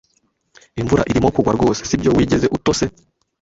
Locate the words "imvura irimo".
0.81-1.29